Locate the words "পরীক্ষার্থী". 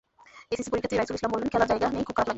0.71-0.95